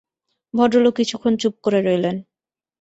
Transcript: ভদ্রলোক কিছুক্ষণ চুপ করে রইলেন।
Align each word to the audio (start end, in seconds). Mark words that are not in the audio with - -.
ভদ্রলোক 0.53 0.93
কিছুক্ষণ 0.95 1.33
চুপ 1.35 1.53
করে 1.63 1.79
রইলেন। 1.81 2.15